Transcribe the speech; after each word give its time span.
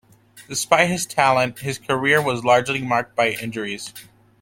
Despite 0.47 0.89
his 0.89 1.05
talent, 1.05 1.59
his 1.59 1.77
career 1.77 2.23
was 2.23 2.43
largely 2.43 2.81
marked 2.81 3.15
by 3.15 3.29
injuries. 3.33 3.93